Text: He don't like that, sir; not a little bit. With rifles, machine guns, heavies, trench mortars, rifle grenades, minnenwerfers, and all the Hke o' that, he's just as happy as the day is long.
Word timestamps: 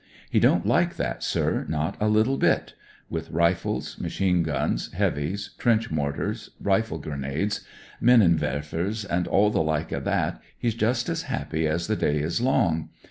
He 0.31 0.39
don't 0.39 0.65
like 0.65 0.95
that, 0.95 1.21
sir; 1.21 1.63
not 1.69 1.95
a 1.99 2.07
little 2.07 2.37
bit. 2.37 2.73
With 3.07 3.29
rifles, 3.29 3.99
machine 4.01 4.41
guns, 4.41 4.91
heavies, 4.93 5.51
trench 5.59 5.91
mortars, 5.91 6.49
rifle 6.59 6.97
grenades, 6.97 7.63
minnenwerfers, 8.01 9.05
and 9.07 9.27
all 9.27 9.51
the 9.51 9.59
Hke 9.59 9.93
o' 9.93 9.99
that, 9.99 10.41
he's 10.57 10.73
just 10.73 11.07
as 11.07 11.21
happy 11.29 11.67
as 11.67 11.85
the 11.85 11.95
day 11.95 12.17
is 12.17 12.41
long. 12.41 12.89